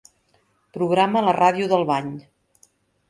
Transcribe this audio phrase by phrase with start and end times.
[0.77, 2.11] Programa la ràdio del bany.